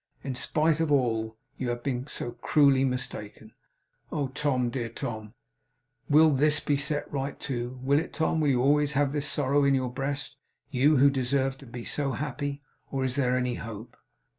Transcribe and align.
In 0.23 0.33
spite 0.33 0.79
of 0.79 0.91
all, 0.91 1.37
you 1.59 1.69
have 1.69 1.83
been 1.83 2.07
so 2.07 2.31
cruelly 2.31 2.83
mistaken. 2.83 3.53
Oh 4.11 4.29
Tom, 4.29 4.71
dear 4.71 4.89
Tom, 4.89 5.35
will 6.09 6.31
THIS 6.31 6.59
be 6.59 6.75
set 6.75 7.05
right 7.13 7.39
too! 7.39 7.79
Will 7.83 7.99
it, 7.99 8.11
Tom? 8.11 8.39
Will 8.39 8.49
you 8.49 8.63
always 8.63 8.93
have 8.93 9.11
this 9.11 9.27
sorrow 9.27 9.63
in 9.63 9.75
your 9.75 9.91
breast; 9.93 10.37
you 10.71 10.97
who 10.97 11.11
deserve 11.11 11.59
to 11.59 11.67
be 11.67 11.83
so 11.83 12.13
happy; 12.13 12.63
or 12.89 13.03
is 13.03 13.15
there 13.15 13.37
any 13.37 13.53
hope? 13.61 13.95